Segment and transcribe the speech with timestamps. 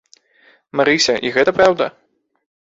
[0.79, 1.85] Марыся, і гэта праўда?